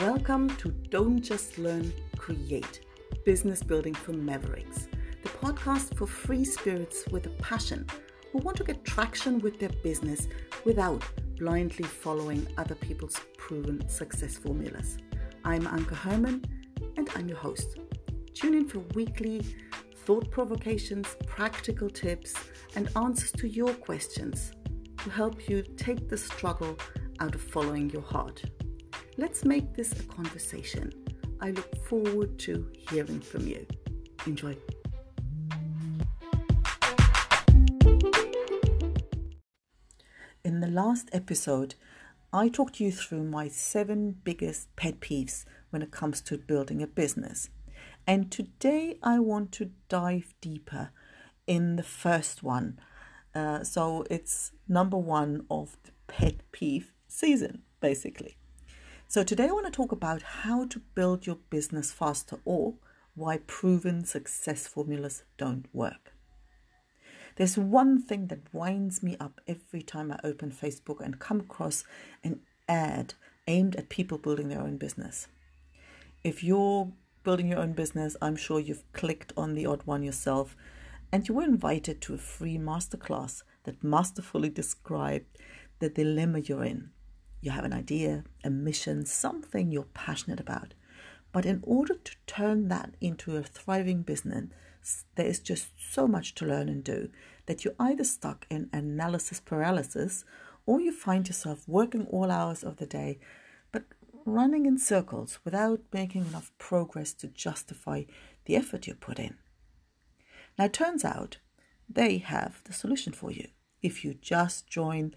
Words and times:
Welcome 0.00 0.48
to 0.56 0.72
Don't 0.90 1.22
Just 1.22 1.56
Learn, 1.56 1.92
Create 2.16 2.80
Business 3.24 3.62
Building 3.62 3.94
for 3.94 4.12
Mavericks, 4.12 4.88
the 5.22 5.28
podcast 5.28 5.96
for 5.96 6.08
free 6.08 6.44
spirits 6.44 7.04
with 7.12 7.26
a 7.26 7.30
passion 7.40 7.86
who 8.32 8.38
want 8.38 8.56
to 8.56 8.64
get 8.64 8.84
traction 8.84 9.38
with 9.38 9.60
their 9.60 9.70
business 9.84 10.26
without 10.64 11.00
blindly 11.38 11.84
following 11.84 12.44
other 12.58 12.74
people's 12.74 13.20
proven 13.38 13.88
success 13.88 14.36
formulas. 14.36 14.98
I'm 15.44 15.62
Anke 15.62 15.94
Herman 15.94 16.44
and 16.96 17.08
I'm 17.14 17.28
your 17.28 17.38
host. 17.38 17.78
Tune 18.34 18.54
in 18.54 18.66
for 18.68 18.80
weekly 18.96 19.46
thought 19.98 20.28
provocations, 20.28 21.16
practical 21.24 21.88
tips, 21.88 22.34
and 22.74 22.88
answers 22.96 23.30
to 23.30 23.48
your 23.48 23.72
questions 23.74 24.50
to 25.04 25.10
help 25.10 25.48
you 25.48 25.62
take 25.76 26.08
the 26.08 26.18
struggle 26.18 26.76
out 27.20 27.36
of 27.36 27.40
following 27.40 27.90
your 27.90 28.02
heart. 28.02 28.42
Let's 29.16 29.44
make 29.44 29.74
this 29.74 29.92
a 29.92 30.02
conversation. 30.04 30.92
I 31.40 31.52
look 31.52 31.76
forward 31.86 32.36
to 32.40 32.68
hearing 32.90 33.20
from 33.20 33.46
you. 33.46 33.64
Enjoy. 34.26 34.56
In 40.44 40.58
the 40.58 40.66
last 40.66 41.10
episode, 41.12 41.76
I 42.32 42.48
talked 42.48 42.80
you 42.80 42.90
through 42.90 43.22
my 43.22 43.46
seven 43.46 44.16
biggest 44.24 44.74
pet 44.74 44.98
peeves 44.98 45.44
when 45.70 45.80
it 45.80 45.92
comes 45.92 46.20
to 46.22 46.36
building 46.36 46.82
a 46.82 46.88
business. 46.88 47.50
And 48.08 48.32
today 48.32 48.98
I 49.00 49.20
want 49.20 49.52
to 49.52 49.70
dive 49.88 50.34
deeper 50.40 50.90
in 51.46 51.76
the 51.76 51.84
first 51.84 52.42
one. 52.42 52.80
Uh, 53.32 53.62
so 53.62 54.04
it's 54.10 54.50
number 54.68 54.98
one 54.98 55.46
of 55.48 55.76
the 55.84 55.92
pet 56.08 56.40
peeve 56.50 56.92
season, 57.06 57.62
basically. 57.80 58.38
So 59.06 59.22
today 59.22 59.44
I 59.44 59.52
want 59.52 59.66
to 59.66 59.72
talk 59.72 59.92
about 59.92 60.22
how 60.22 60.66
to 60.66 60.80
build 60.94 61.26
your 61.26 61.38
business 61.48 61.92
faster 61.92 62.38
or 62.44 62.74
why 63.14 63.38
proven 63.46 64.04
success 64.04 64.66
formulas 64.66 65.22
don't 65.38 65.66
work. 65.72 66.14
There's 67.36 67.56
one 67.56 68.02
thing 68.02 68.28
that 68.28 68.52
winds 68.52 69.02
me 69.02 69.16
up 69.20 69.40
every 69.46 69.82
time 69.82 70.10
I 70.10 70.18
open 70.24 70.50
Facebook 70.50 71.00
and 71.00 71.18
come 71.18 71.40
across 71.40 71.84
an 72.24 72.40
ad 72.68 73.14
aimed 73.46 73.76
at 73.76 73.88
people 73.88 74.18
building 74.18 74.48
their 74.48 74.60
own 74.60 74.78
business. 74.78 75.28
If 76.24 76.42
you're 76.42 76.90
building 77.22 77.48
your 77.48 77.58
own 77.58 77.72
business, 77.72 78.16
I'm 78.20 78.36
sure 78.36 78.58
you've 78.58 78.90
clicked 78.92 79.32
on 79.36 79.54
the 79.54 79.66
odd 79.66 79.82
one 79.84 80.02
yourself 80.02 80.56
and 81.12 81.28
you 81.28 81.34
were 81.34 81.44
invited 81.44 82.00
to 82.02 82.14
a 82.14 82.18
free 82.18 82.58
masterclass 82.58 83.42
that 83.64 83.84
masterfully 83.84 84.48
described 84.48 85.38
the 85.78 85.88
dilemma 85.88 86.40
you're 86.40 86.64
in. 86.64 86.90
You 87.44 87.50
have 87.50 87.66
an 87.66 87.74
idea, 87.74 88.24
a 88.42 88.48
mission, 88.48 89.04
something 89.04 89.70
you're 89.70 89.88
passionate 89.92 90.40
about. 90.40 90.72
But 91.30 91.44
in 91.44 91.60
order 91.62 91.92
to 91.92 92.16
turn 92.26 92.68
that 92.68 92.94
into 93.02 93.36
a 93.36 93.42
thriving 93.42 94.00
business, 94.00 95.04
there 95.16 95.26
is 95.26 95.40
just 95.40 95.68
so 95.92 96.08
much 96.08 96.34
to 96.36 96.46
learn 96.46 96.70
and 96.70 96.82
do 96.82 97.10
that 97.44 97.62
you're 97.62 97.74
either 97.78 98.02
stuck 98.02 98.46
in 98.48 98.70
analysis 98.72 99.40
paralysis 99.40 100.24
or 100.64 100.80
you 100.80 100.90
find 100.90 101.28
yourself 101.28 101.68
working 101.68 102.06
all 102.06 102.30
hours 102.30 102.64
of 102.64 102.78
the 102.78 102.86
day 102.86 103.18
but 103.72 103.84
running 104.24 104.64
in 104.64 104.78
circles 104.78 105.38
without 105.44 105.82
making 105.92 106.24
enough 106.24 106.50
progress 106.56 107.12
to 107.12 107.26
justify 107.26 108.04
the 108.46 108.56
effort 108.56 108.86
you 108.86 108.94
put 108.94 109.18
in. 109.18 109.36
Now, 110.58 110.64
it 110.64 110.72
turns 110.72 111.04
out 111.04 111.36
they 111.90 112.16
have 112.18 112.64
the 112.64 112.72
solution 112.72 113.12
for 113.12 113.30
you 113.30 113.48
if 113.82 114.02
you 114.02 114.14
just 114.14 114.66
join 114.66 115.14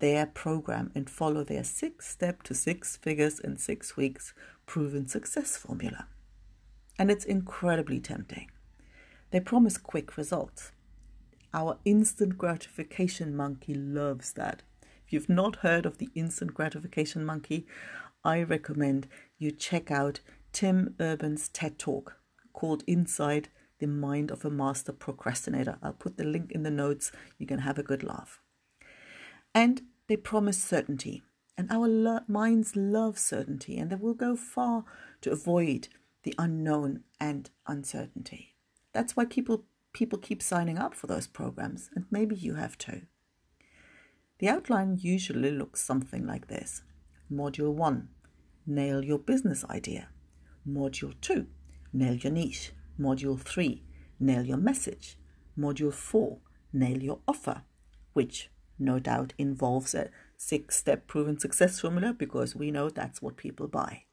their 0.00 0.26
program 0.26 0.90
and 0.94 1.08
follow 1.08 1.44
their 1.44 1.64
six 1.64 2.08
step 2.08 2.42
to 2.42 2.54
six 2.54 2.96
figures 2.96 3.38
in 3.38 3.56
six 3.56 3.96
weeks 3.96 4.34
proven 4.66 5.06
success 5.06 5.56
formula. 5.56 6.06
And 6.98 7.10
it's 7.10 7.24
incredibly 7.24 8.00
tempting. 8.00 8.50
They 9.30 9.40
promise 9.40 9.78
quick 9.78 10.16
results. 10.16 10.72
Our 11.54 11.78
instant 11.84 12.36
gratification 12.36 13.36
monkey 13.36 13.74
loves 13.74 14.32
that. 14.34 14.62
If 15.06 15.12
you've 15.12 15.28
not 15.28 15.56
heard 15.56 15.86
of 15.86 15.98
the 15.98 16.10
instant 16.14 16.54
gratification 16.54 17.24
monkey, 17.24 17.66
I 18.24 18.42
recommend 18.42 19.08
you 19.38 19.50
check 19.50 19.90
out 19.90 20.20
Tim 20.52 20.94
Urban's 21.00 21.48
TED 21.48 21.78
Talk 21.78 22.16
called 22.52 22.84
Inside 22.86 23.48
the 23.78 23.86
Mind 23.86 24.30
of 24.30 24.44
a 24.44 24.50
Master 24.50 24.92
Procrastinator. 24.92 25.78
I'll 25.82 25.92
put 25.92 26.16
the 26.16 26.24
link 26.24 26.52
in 26.52 26.62
the 26.62 26.70
notes. 26.70 27.12
You 27.38 27.46
can 27.46 27.60
have 27.60 27.78
a 27.78 27.82
good 27.82 28.02
laugh. 28.02 28.40
And 29.54 29.82
they 30.06 30.16
promise 30.16 30.62
certainty. 30.62 31.22
And 31.56 31.70
our 31.70 31.88
lo- 31.88 32.20
minds 32.26 32.74
love 32.74 33.18
certainty, 33.18 33.78
and 33.78 33.90
they 33.90 33.96
will 33.96 34.14
go 34.14 34.36
far 34.36 34.84
to 35.20 35.30
avoid 35.30 35.88
the 36.22 36.34
unknown 36.38 37.04
and 37.20 37.50
uncertainty. 37.66 38.56
That's 38.92 39.16
why 39.16 39.24
people 39.24 39.64
people 39.92 40.18
keep 40.18 40.42
signing 40.42 40.78
up 40.78 40.94
for 40.94 41.06
those 41.06 41.26
programs, 41.26 41.90
and 41.94 42.06
maybe 42.10 42.36
you 42.36 42.54
have 42.54 42.78
too. 42.78 43.02
The 44.38 44.48
outline 44.48 44.98
usually 45.00 45.50
looks 45.50 45.82
something 45.82 46.26
like 46.26 46.46
this 46.46 46.82
Module 47.30 47.72
1 47.72 48.08
Nail 48.66 49.04
your 49.04 49.18
business 49.18 49.64
idea. 49.66 50.08
Module 50.66 51.14
2 51.20 51.46
Nail 51.92 52.14
your 52.14 52.32
niche. 52.32 52.72
Module 52.98 53.38
3 53.38 53.82
Nail 54.18 54.44
your 54.44 54.56
message. 54.56 55.18
Module 55.58 55.92
4 55.92 56.38
Nail 56.72 57.02
your 57.02 57.18
offer, 57.28 57.62
which 58.12 58.50
no 58.80 58.98
doubt 58.98 59.34
involves 59.38 59.94
a 59.94 60.10
six 60.36 60.76
step 60.76 61.06
proven 61.06 61.38
success 61.38 61.80
formula 61.80 62.14
because 62.16 62.56
we 62.56 62.70
know 62.70 62.88
that's 62.88 63.20
what 63.20 63.36
people 63.36 63.68
buy. 63.68 64.04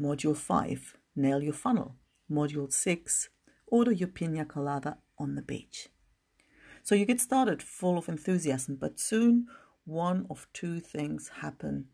Module 0.00 0.36
5 0.36 0.96
Nail 1.14 1.42
your 1.42 1.54
funnel. 1.54 1.96
Module 2.30 2.72
6 2.72 3.28
Order 3.68 3.92
your 3.92 4.08
pina 4.08 4.44
colada 4.44 4.98
on 5.18 5.34
the 5.34 5.42
beach. 5.42 5.88
So 6.82 6.94
you 6.94 7.04
get 7.04 7.20
started 7.20 7.62
full 7.62 7.98
of 7.98 8.08
enthusiasm, 8.08 8.76
but 8.80 9.00
soon 9.00 9.46
one 9.84 10.26
of 10.30 10.46
two 10.52 10.80
things 10.80 11.30
happen 11.40 11.86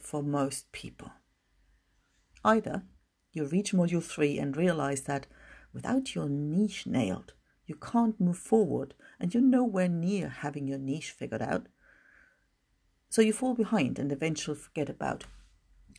for 0.00 0.22
most 0.22 0.72
people. 0.72 1.12
Either 2.44 2.82
you 3.32 3.44
reach 3.44 3.72
module 3.72 4.02
three 4.02 4.38
and 4.38 4.56
realize 4.56 5.02
that 5.02 5.26
without 5.72 6.14
your 6.14 6.28
niche 6.28 6.86
nailed, 6.86 7.34
you 7.72 7.78
can't 7.78 8.20
move 8.20 8.36
forward 8.36 8.92
and 9.18 9.32
you're 9.32 9.42
nowhere 9.42 9.88
near 9.88 10.28
having 10.28 10.68
your 10.68 10.78
niche 10.78 11.10
figured 11.10 11.40
out. 11.40 11.68
So 13.08 13.22
you 13.22 13.32
fall 13.32 13.54
behind 13.54 13.98
and 13.98 14.12
eventually 14.12 14.58
forget 14.58 14.90
about 14.90 15.24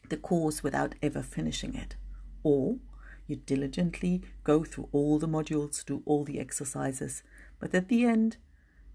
the 0.10 0.18
course 0.18 0.62
without 0.62 0.94
ever 1.02 1.24
finishing 1.24 1.74
it. 1.74 1.96
Or 2.44 2.78
you 3.26 3.38
diligently 3.38 4.22
go 4.44 4.64
through 4.64 4.90
all 4.92 5.18
the 5.18 5.28
modules, 5.28 5.84
do 5.84 6.04
all 6.06 6.24
the 6.24 6.40
exercises, 6.40 7.24
but 7.60 7.74
at 7.74 7.88
the 7.88 8.06
end, 8.06 8.38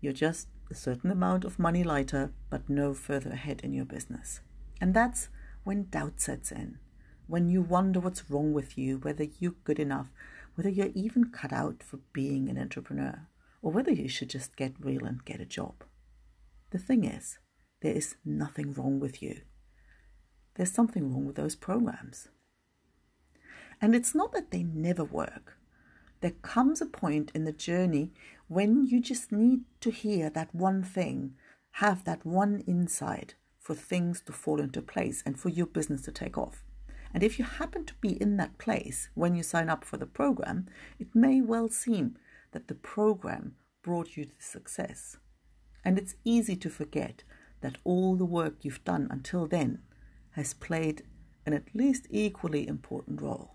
you're 0.01 0.13
just 0.13 0.47
a 0.71 0.75
certain 0.75 1.11
amount 1.11 1.45
of 1.45 1.59
money 1.59 1.83
lighter, 1.83 2.33
but 2.49 2.69
no 2.69 2.95
further 2.95 3.31
ahead 3.31 3.61
in 3.65 3.73
your 3.73 3.87
business. 3.87 4.41
And 4.81 4.95
that's 4.95 5.31
when 5.65 5.89
doubt 5.91 6.21
sets 6.21 6.53
in, 6.53 6.79
when 7.27 7.49
you 7.49 7.61
wonder 7.61 7.99
what's 7.99 8.31
wrong 8.31 8.53
with 8.53 8.79
you, 8.79 8.99
whether 8.99 9.27
you're 9.41 9.65
good 9.65 9.81
enough, 9.81 10.13
whether 10.59 10.71
you're 10.71 10.91
even 10.93 11.31
cut 11.31 11.53
out 11.53 11.85
for 11.85 12.01
being 12.13 12.49
an 12.49 12.59
entrepreneur, 12.59 13.29
or 13.63 13.71
whether 13.71 13.93
you 13.93 14.09
should 14.09 14.29
just 14.29 14.57
get 14.57 14.73
real 14.81 15.05
and 15.05 15.25
get 15.25 15.41
a 15.41 15.47
job. 15.47 15.85
The 16.71 16.81
thing 16.81 17.05
is, 17.05 17.39
there 17.81 17.95
is 17.95 18.17
nothing 18.25 18.73
wrong 18.73 18.99
with 18.99 19.23
you. 19.23 19.43
There's 20.57 20.73
something 20.73 21.13
wrong 21.13 21.27
with 21.27 21.37
those 21.37 21.55
programs. 21.55 22.27
And 23.81 23.95
it's 23.95 24.17
not 24.17 24.33
that 24.33 24.51
they 24.51 24.65
never 24.65 25.05
work. 25.05 25.59
There 26.23 26.35
comes 26.43 26.81
a 26.81 26.87
point 26.87 27.31
in 27.37 27.45
the 27.45 27.53
journey 27.53 28.11
when 28.49 28.85
you 28.85 29.01
just 29.01 29.31
need 29.31 29.61
to 29.83 29.93
hear 29.93 30.29
that 30.29 30.53
one 30.53 30.83
thing, 30.83 31.35
have 31.75 32.03
that 32.03 32.27
one 32.27 32.65
insight 32.67 33.37
for 33.61 33.77
things 33.77 34.21
to 34.23 34.33
fall 34.33 34.61
into 34.61 34.83
place 34.83 35.23
and 35.25 35.39
for 35.39 35.51
your 35.51 35.67
business 35.67 36.03
to 36.03 36.11
take 36.11 36.37
off. 36.37 36.65
And 37.15 37.23
if 37.23 37.39
you 37.39 37.45
happen 37.45 37.85
to 37.87 37.95
be 38.01 38.21
in 38.21 38.37
that 38.37 38.59
place 38.59 39.09
when 39.15 39.35
you 39.35 39.43
sign 39.43 39.69
up 39.69 39.85
for 39.85 39.97
the 39.97 40.07
program, 40.07 40.67
it 40.99 41.15
may 41.15 41.41
well 41.41 41.69
seem 41.69 42.17
that 42.53 42.69
the 42.69 42.75
program 42.75 43.55
brought 43.83 44.17
you 44.17 44.27
to 44.27 44.33
success. 44.39 45.17
And 45.85 45.99
it's 45.99 46.17
easy 46.25 46.57
to 46.57 46.71
forget 46.71 47.25
that 47.61 47.79
all 47.85 48.17
the 48.17 48.25
work 48.25 48.57
you've 48.63 48.85
done 48.85 49.09
until 49.11 49.47
then 49.47 49.81
has 50.33 50.55
played 50.55 51.03
an 51.47 51.55
at 51.55 51.75
least 51.75 52.07
equally 52.11 52.69
important 52.69 53.23
role. 53.23 53.55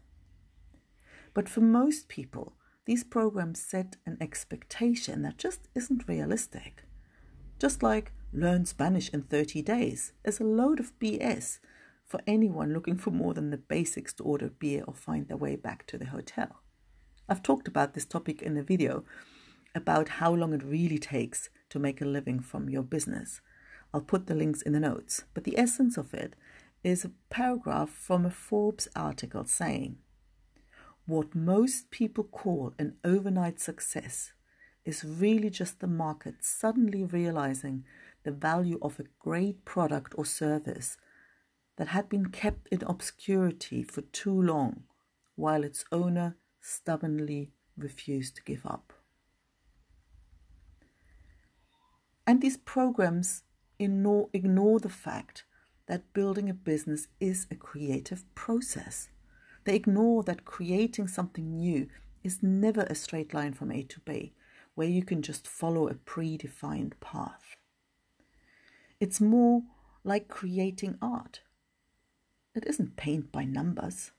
But 1.33 1.47
for 1.47 1.61
most 1.61 2.07
people, 2.07 2.53
these 2.85 3.03
programs 3.03 3.61
set 3.61 3.95
an 4.05 4.17
expectation 4.19 5.21
that 5.21 5.37
just 5.37 5.69
isn't 5.73 6.07
realistic. 6.07 6.83
Just 7.59 7.81
like 7.81 8.11
learn 8.33 8.65
Spanish 8.65 9.09
in 9.09 9.21
30 9.21 9.61
days 9.61 10.11
is 10.25 10.39
a 10.39 10.43
load 10.43 10.79
of 10.79 10.97
BS 10.99 11.59
for 12.05 12.21
anyone 12.27 12.73
looking 12.73 12.97
for 12.97 13.11
more 13.11 13.33
than 13.33 13.49
the 13.49 13.57
basics 13.57 14.13
to 14.13 14.23
order 14.23 14.49
beer 14.49 14.83
or 14.87 14.93
find 14.93 15.27
their 15.27 15.37
way 15.37 15.55
back 15.55 15.87
to 15.87 15.97
the 15.97 16.05
hotel. 16.05 16.61
I've 17.29 17.43
talked 17.43 17.67
about 17.67 17.93
this 17.93 18.05
topic 18.05 18.41
in 18.41 18.57
a 18.57 18.63
video 18.63 19.05
about 19.75 20.09
how 20.09 20.33
long 20.33 20.53
it 20.53 20.63
really 20.63 20.99
takes 20.99 21.49
to 21.69 21.79
make 21.79 22.01
a 22.01 22.05
living 22.05 22.39
from 22.39 22.69
your 22.69 22.83
business. 22.83 23.41
I'll 23.93 24.01
put 24.01 24.27
the 24.27 24.35
links 24.35 24.61
in 24.61 24.73
the 24.73 24.79
notes, 24.79 25.23
but 25.33 25.43
the 25.43 25.57
essence 25.57 25.97
of 25.97 26.13
it 26.13 26.35
is 26.83 27.05
a 27.05 27.11
paragraph 27.29 27.89
from 27.89 28.25
a 28.25 28.29
Forbes 28.29 28.87
article 28.95 29.45
saying, 29.45 29.97
What 31.05 31.33
most 31.33 31.91
people 31.91 32.25
call 32.25 32.73
an 32.77 32.95
overnight 33.03 33.59
success 33.59 34.33
is 34.85 35.05
really 35.05 35.49
just 35.49 35.79
the 35.79 35.87
market 35.87 36.35
suddenly 36.41 37.03
realizing 37.03 37.85
the 38.23 38.31
value 38.31 38.79
of 38.81 38.99
a 38.99 39.05
great 39.19 39.63
product 39.63 40.13
or 40.17 40.25
service 40.25 40.97
that 41.77 41.89
had 41.89 42.09
been 42.09 42.27
kept 42.27 42.67
in 42.69 42.83
obscurity 42.83 43.83
for 43.83 44.01
too 44.01 44.39
long 44.39 44.83
while 45.35 45.63
its 45.63 45.85
owner 45.91 46.37
stubbornly 46.61 47.51
refused 47.77 48.35
to 48.35 48.43
give 48.43 48.65
up. 48.65 48.93
And 52.25 52.41
these 52.41 52.57
programs 52.57 53.43
ignore, 53.79 54.29
ignore 54.33 54.79
the 54.79 54.89
fact 54.89 55.43
that 55.87 56.13
building 56.13 56.49
a 56.49 56.53
business 56.53 57.07
is 57.19 57.47
a 57.51 57.55
creative 57.55 58.23
process. 58.35 59.09
They 59.65 59.75
ignore 59.75 60.23
that 60.23 60.45
creating 60.45 61.07
something 61.07 61.57
new 61.57 61.87
is 62.23 62.41
never 62.41 62.81
a 62.83 62.95
straight 62.95 63.33
line 63.33 63.53
from 63.53 63.71
A 63.71 63.83
to 63.83 63.99
B, 64.01 64.33
where 64.75 64.87
you 64.87 65.03
can 65.03 65.21
just 65.21 65.47
follow 65.47 65.87
a 65.87 65.95
predefined 65.95 66.93
path. 67.01 67.55
It's 68.99 69.19
more 69.19 69.63
like 70.03 70.29
creating 70.29 70.97
art. 71.01 71.41
It 72.55 72.65
isn't 72.67 72.95
paint 72.95 73.31
by 73.31 73.45
numbers. 73.45 74.11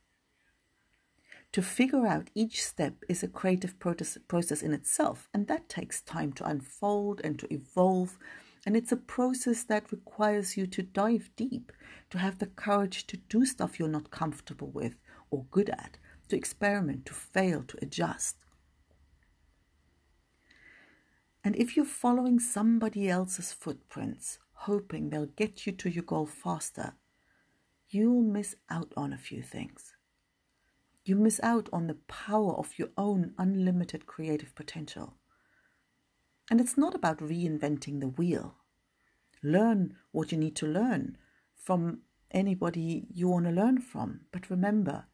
To 1.52 1.62
figure 1.62 2.04
out 2.04 2.30
each 2.34 2.64
step 2.64 2.94
is 3.08 3.22
a 3.22 3.28
creative 3.28 3.78
process 3.78 4.62
in 4.62 4.72
itself, 4.72 5.28
and 5.32 5.46
that 5.46 5.68
takes 5.68 6.00
time 6.00 6.32
to 6.32 6.44
unfold 6.44 7.20
and 7.22 7.38
to 7.38 7.54
evolve. 7.54 8.18
And 8.66 8.76
it's 8.76 8.90
a 8.90 8.96
process 8.96 9.62
that 9.64 9.92
requires 9.92 10.56
you 10.56 10.66
to 10.66 10.82
dive 10.82 11.30
deep, 11.36 11.70
to 12.10 12.18
have 12.18 12.38
the 12.38 12.46
courage 12.46 13.06
to 13.06 13.18
do 13.18 13.46
stuff 13.46 13.78
you're 13.78 13.88
not 13.88 14.10
comfortable 14.10 14.70
with 14.70 14.98
or 15.30 15.44
good 15.52 15.70
at, 15.70 15.98
to 16.28 16.36
experiment, 16.36 17.06
to 17.06 17.14
fail, 17.14 17.62
to 17.62 17.78
adjust. 17.80 18.36
And 21.44 21.54
if 21.54 21.76
you're 21.76 21.84
following 21.84 22.40
somebody 22.40 23.08
else's 23.08 23.52
footprints, 23.52 24.38
hoping 24.52 25.10
they'll 25.10 25.26
get 25.26 25.66
you 25.66 25.72
to 25.72 25.90
your 25.90 26.02
goal 26.04 26.26
faster, 26.26 26.94
you'll 27.94 28.22
miss 28.22 28.56
out 28.68 28.92
on 28.96 29.12
a 29.12 29.18
few 29.18 29.42
things. 29.42 29.94
You 31.04 31.16
miss 31.16 31.38
out 31.42 31.68
on 31.72 31.86
the 31.86 31.98
power 32.08 32.54
of 32.54 32.78
your 32.78 32.88
own 32.96 33.34
unlimited 33.38 34.06
creative 34.06 34.54
potential. 34.54 35.14
And 36.50 36.60
it's 36.60 36.76
not 36.76 36.94
about 36.94 37.18
reinventing 37.18 38.00
the 38.00 38.08
wheel. 38.08 38.56
Learn 39.42 39.96
what 40.12 40.32
you 40.32 40.38
need 40.38 40.56
to 40.56 40.66
learn 40.66 41.18
from 41.56 42.00
anybody 42.30 43.06
you 43.10 43.28
want 43.28 43.44
to 43.46 43.52
learn 43.52 43.80
from. 43.80 44.22
But 44.32 44.50
remember, 44.50 45.06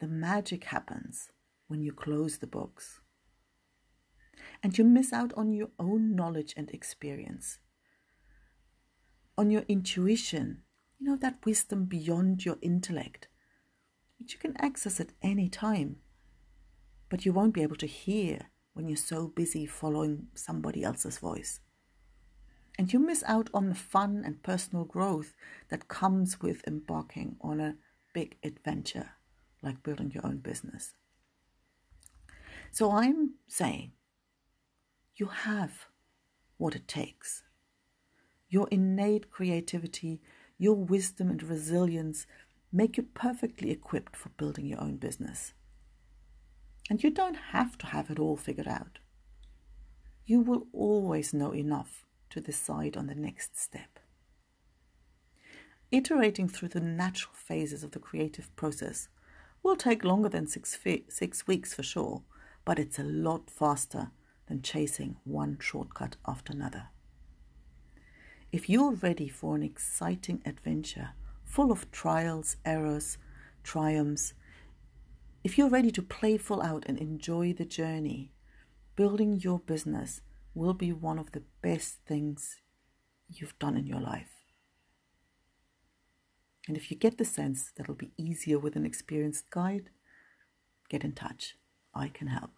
the 0.00 0.08
magic 0.08 0.64
happens 0.64 1.30
when 1.68 1.80
you 1.80 1.92
close 1.92 2.38
the 2.38 2.46
books. 2.46 3.00
And 4.62 4.76
you 4.76 4.84
miss 4.84 5.12
out 5.12 5.32
on 5.36 5.52
your 5.52 5.70
own 5.78 6.14
knowledge 6.14 6.54
and 6.56 6.70
experience, 6.70 7.58
on 9.38 9.50
your 9.50 9.62
intuition, 9.68 10.62
you 10.98 11.06
know, 11.06 11.16
that 11.16 11.44
wisdom 11.44 11.84
beyond 11.84 12.44
your 12.44 12.56
intellect 12.62 13.28
which 14.18 14.32
you 14.32 14.38
can 14.38 14.56
access 14.58 15.00
at 15.00 15.12
any 15.22 15.48
time, 15.48 15.96
but 17.08 17.24
you 17.24 17.32
won't 17.32 17.54
be 17.54 17.62
able 17.62 17.76
to 17.76 17.86
hear 17.86 18.50
when 18.72 18.88
you're 18.88 18.96
so 18.96 19.28
busy 19.28 19.66
following 19.66 20.26
somebody 20.34 20.82
else's 20.82 21.18
voice. 21.18 21.60
And 22.78 22.92
you 22.92 22.98
miss 22.98 23.24
out 23.26 23.48
on 23.54 23.68
the 23.68 23.74
fun 23.74 24.22
and 24.24 24.42
personal 24.42 24.84
growth 24.84 25.34
that 25.70 25.88
comes 25.88 26.40
with 26.40 26.66
embarking 26.66 27.36
on 27.40 27.60
a 27.60 27.76
big 28.12 28.36
adventure 28.42 29.10
like 29.62 29.82
building 29.82 30.10
your 30.10 30.26
own 30.26 30.38
business. 30.38 30.94
So 32.70 32.92
I'm 32.92 33.34
saying 33.48 33.92
you 35.14 35.26
have 35.26 35.86
what 36.58 36.74
it 36.74 36.86
takes. 36.86 37.42
Your 38.48 38.68
innate 38.70 39.30
creativity, 39.30 40.20
your 40.58 40.74
wisdom 40.74 41.30
and 41.30 41.42
resilience 41.42 42.26
make 42.72 42.96
you 42.96 43.02
perfectly 43.02 43.70
equipped 43.70 44.16
for 44.16 44.30
building 44.30 44.66
your 44.66 44.80
own 44.80 44.96
business. 44.96 45.52
And 46.88 47.02
you 47.02 47.10
don't 47.10 47.36
have 47.52 47.76
to 47.78 47.86
have 47.86 48.10
it 48.10 48.18
all 48.18 48.36
figured 48.36 48.68
out. 48.68 48.98
You 50.24 50.40
will 50.40 50.66
always 50.72 51.32
know 51.32 51.54
enough 51.54 52.04
to 52.30 52.40
decide 52.40 52.96
on 52.96 53.06
the 53.06 53.14
next 53.14 53.58
step. 53.58 53.98
Iterating 55.92 56.48
through 56.48 56.68
the 56.70 56.80
natural 56.80 57.34
phases 57.34 57.84
of 57.84 57.92
the 57.92 58.00
creative 58.00 58.54
process 58.56 59.08
will 59.62 59.76
take 59.76 60.04
longer 60.04 60.28
than 60.28 60.46
six, 60.46 60.78
six 61.08 61.46
weeks 61.46 61.74
for 61.74 61.82
sure, 61.82 62.22
but 62.64 62.78
it's 62.78 62.98
a 62.98 63.04
lot 63.04 63.50
faster 63.50 64.10
than 64.48 64.62
chasing 64.62 65.16
one 65.24 65.58
shortcut 65.60 66.16
after 66.26 66.52
another. 66.52 66.88
If 68.52 68.70
you're 68.70 68.92
ready 68.92 69.28
for 69.28 69.56
an 69.56 69.62
exciting 69.62 70.40
adventure, 70.46 71.10
full 71.44 71.72
of 71.72 71.90
trials, 71.90 72.56
errors, 72.64 73.18
triumphs. 73.62 74.34
If 75.42 75.58
you're 75.58 75.68
ready 75.68 75.90
to 75.92 76.02
play 76.02 76.36
full 76.36 76.62
out 76.62 76.84
and 76.86 76.98
enjoy 76.98 77.52
the 77.52 77.64
journey, 77.64 78.32
building 78.94 79.40
your 79.40 79.58
business 79.58 80.20
will 80.54 80.74
be 80.74 80.92
one 80.92 81.18
of 81.18 81.32
the 81.32 81.42
best 81.62 81.98
things 82.06 82.60
you've 83.28 83.58
done 83.58 83.76
in 83.76 83.86
your 83.86 84.00
life. 84.00 84.30
And 86.68 86.76
if 86.76 86.90
you 86.90 86.96
get 86.96 87.18
the 87.18 87.24
sense 87.24 87.72
that 87.76 87.84
it'll 87.84 87.94
be 87.94 88.12
easier 88.16 88.58
with 88.58 88.76
an 88.76 88.86
experienced 88.86 89.50
guide, 89.50 89.90
get 90.88 91.04
in 91.04 91.12
touch. 91.12 91.56
I 91.94 92.08
can 92.08 92.28
help. 92.28 92.50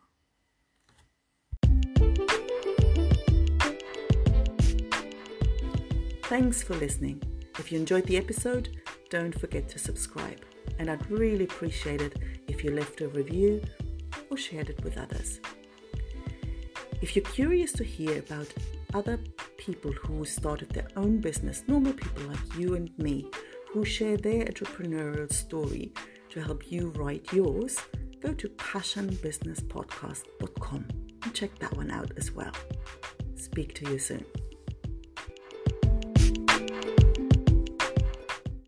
Thanks 6.28 6.62
for 6.62 6.74
listening. 6.74 7.22
If 7.58 7.72
you 7.72 7.78
enjoyed 7.78 8.04
the 8.04 8.18
episode, 8.18 8.82
don't 9.08 9.40
forget 9.40 9.66
to 9.70 9.78
subscribe. 9.78 10.44
And 10.78 10.90
I'd 10.90 11.10
really 11.10 11.44
appreciate 11.44 12.02
it 12.02 12.18
if 12.48 12.62
you 12.62 12.72
left 12.72 13.00
a 13.00 13.08
review 13.08 13.62
or 14.30 14.36
shared 14.36 14.68
it 14.68 14.84
with 14.84 14.98
others. 14.98 15.40
If 17.00 17.16
you're 17.16 17.24
curious 17.24 17.72
to 17.72 17.82
hear 17.82 18.18
about 18.18 18.46
other 18.92 19.18
people 19.56 19.90
who 19.90 20.26
started 20.26 20.68
their 20.68 20.88
own 20.96 21.18
business, 21.18 21.64
normal 21.66 21.94
people 21.94 22.24
like 22.24 22.58
you 22.58 22.74
and 22.74 22.90
me, 22.98 23.30
who 23.72 23.86
share 23.86 24.18
their 24.18 24.44
entrepreneurial 24.44 25.32
story 25.32 25.94
to 26.28 26.42
help 26.42 26.70
you 26.70 26.90
write 26.90 27.32
yours, 27.32 27.78
go 28.20 28.34
to 28.34 28.50
passionbusinesspodcast.com 28.50 30.88
and 31.22 31.34
check 31.34 31.58
that 31.58 31.74
one 31.74 31.90
out 31.90 32.12
as 32.18 32.32
well. 32.32 32.52
Speak 33.34 33.72
to 33.76 33.90
you 33.90 33.98
soon. 33.98 34.26